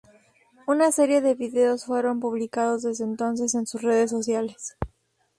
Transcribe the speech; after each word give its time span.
Una 0.65 0.91
serie 0.91 1.21
de 1.21 1.35
videos 1.35 1.85
fueron 1.85 2.19
publicados 2.19 2.81
desde 2.81 3.03
entonces 3.03 3.53
en 3.53 3.67
sus 3.67 3.83
redes 3.83 4.09
sociales. 4.09 4.75